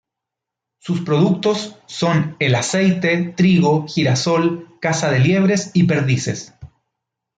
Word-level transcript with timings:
Sus 0.79 1.01
productos 1.01 1.75
son 1.85 2.35
el 2.39 2.55
aceite, 2.55 3.35
trigo, 3.37 3.85
girasol, 3.87 4.79
caza 4.81 5.11
de 5.11 5.19
liebres 5.19 5.69
y 5.75 5.83
perdices. 5.83 6.55